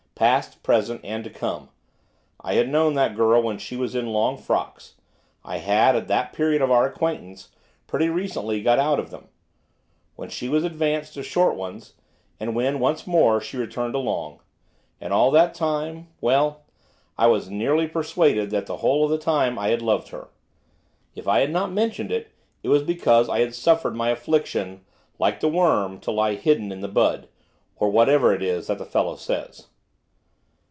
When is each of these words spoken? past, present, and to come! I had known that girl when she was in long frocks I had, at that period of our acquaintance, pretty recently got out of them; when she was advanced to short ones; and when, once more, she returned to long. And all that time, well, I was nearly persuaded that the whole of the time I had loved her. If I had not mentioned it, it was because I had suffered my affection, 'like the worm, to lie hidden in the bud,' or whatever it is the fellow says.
past, 0.15 0.61
present, 0.61 1.01
and 1.03 1.23
to 1.23 1.31
come! 1.31 1.67
I 2.41 2.53
had 2.53 2.69
known 2.69 2.93
that 2.93 3.15
girl 3.15 3.41
when 3.41 3.57
she 3.57 3.75
was 3.75 3.95
in 3.95 4.05
long 4.13 4.37
frocks 4.37 4.93
I 5.43 5.57
had, 5.57 5.95
at 5.95 6.07
that 6.09 6.31
period 6.31 6.61
of 6.61 6.69
our 6.69 6.85
acquaintance, 6.85 7.49
pretty 7.87 8.07
recently 8.07 8.61
got 8.61 8.77
out 8.77 8.99
of 8.99 9.09
them; 9.09 9.29
when 10.15 10.29
she 10.29 10.47
was 10.47 10.63
advanced 10.63 11.15
to 11.15 11.23
short 11.23 11.55
ones; 11.55 11.95
and 12.39 12.55
when, 12.55 12.77
once 12.79 13.07
more, 13.07 13.41
she 13.41 13.57
returned 13.57 13.93
to 13.93 13.97
long. 13.97 14.39
And 14.99 15.11
all 15.11 15.31
that 15.31 15.55
time, 15.55 16.09
well, 16.21 16.65
I 17.17 17.25
was 17.25 17.49
nearly 17.49 17.87
persuaded 17.87 18.51
that 18.51 18.67
the 18.67 18.77
whole 18.77 19.03
of 19.03 19.09
the 19.09 19.17
time 19.17 19.57
I 19.57 19.69
had 19.69 19.81
loved 19.81 20.09
her. 20.09 20.27
If 21.15 21.27
I 21.27 21.39
had 21.39 21.49
not 21.49 21.71
mentioned 21.73 22.11
it, 22.11 22.31
it 22.61 22.69
was 22.69 22.83
because 22.83 23.27
I 23.27 23.39
had 23.39 23.55
suffered 23.55 23.95
my 23.95 24.09
affection, 24.11 24.81
'like 25.17 25.39
the 25.39 25.47
worm, 25.49 25.99
to 26.01 26.11
lie 26.11 26.35
hidden 26.35 26.71
in 26.71 26.81
the 26.81 26.87
bud,' 26.87 27.27
or 27.75 27.89
whatever 27.89 28.31
it 28.35 28.43
is 28.43 28.67
the 28.67 28.85
fellow 28.85 29.15
says. 29.15 29.65